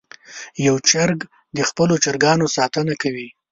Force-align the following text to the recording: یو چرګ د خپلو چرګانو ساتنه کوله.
یو 0.67 0.75
چرګ 0.89 1.19
د 1.57 1.59
خپلو 1.69 1.95
چرګانو 2.03 2.45
ساتنه 2.57 2.93
کوله. 3.01 3.27